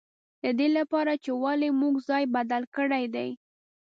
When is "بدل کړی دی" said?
2.35-3.29